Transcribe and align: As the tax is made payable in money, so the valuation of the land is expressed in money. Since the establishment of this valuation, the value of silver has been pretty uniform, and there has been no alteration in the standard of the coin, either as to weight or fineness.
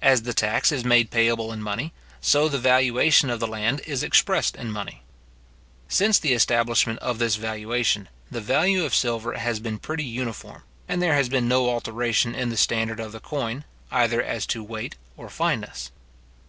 As 0.00 0.22
the 0.22 0.32
tax 0.32 0.70
is 0.70 0.84
made 0.84 1.10
payable 1.10 1.52
in 1.52 1.60
money, 1.60 1.92
so 2.20 2.48
the 2.48 2.60
valuation 2.60 3.28
of 3.28 3.40
the 3.40 3.46
land 3.48 3.80
is 3.84 4.04
expressed 4.04 4.54
in 4.54 4.70
money. 4.70 5.02
Since 5.88 6.20
the 6.20 6.32
establishment 6.32 7.00
of 7.00 7.18
this 7.18 7.34
valuation, 7.34 8.08
the 8.30 8.40
value 8.40 8.84
of 8.84 8.94
silver 8.94 9.32
has 9.36 9.58
been 9.58 9.80
pretty 9.80 10.04
uniform, 10.04 10.62
and 10.86 11.02
there 11.02 11.14
has 11.14 11.28
been 11.28 11.48
no 11.48 11.68
alteration 11.68 12.36
in 12.36 12.50
the 12.50 12.56
standard 12.56 13.00
of 13.00 13.10
the 13.10 13.18
coin, 13.18 13.64
either 13.90 14.22
as 14.22 14.46
to 14.46 14.62
weight 14.62 14.94
or 15.16 15.28
fineness. 15.28 15.90